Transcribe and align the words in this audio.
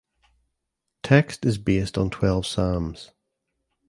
Text 1.03 1.45
is 1.45 1.59
based 1.59 1.95
on 1.95 2.09
twelve 2.09 2.47
psalms. 2.47 3.11